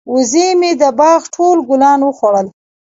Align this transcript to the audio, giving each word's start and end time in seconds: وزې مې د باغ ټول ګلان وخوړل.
وزې 0.13 0.47
مې 0.59 0.71
د 0.81 0.83
باغ 0.99 1.21
ټول 1.35 1.57
ګلان 1.69 1.99
وخوړل. 2.03 2.47